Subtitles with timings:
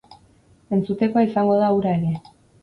[0.77, 2.17] Entzutekoa izango da hura ere!